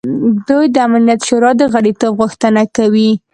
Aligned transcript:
دوی 0.47 0.65
د 0.75 0.77
امنیت 0.87 1.21
شورا 1.27 1.51
د 1.59 1.61
غړیتوب 1.73 2.11
غوښتنه 2.19 2.61
کوي. 2.75 3.11